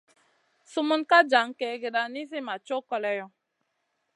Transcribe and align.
Sumun 0.71 1.01
ka 1.09 1.19
jan 1.31 1.49
kègèda 1.59 2.01
nizi 2.13 2.39
ma 2.47 2.55
co 2.67 2.77
koleyo. 2.89 3.27